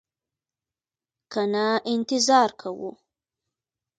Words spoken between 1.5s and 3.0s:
نه انتظار کوو.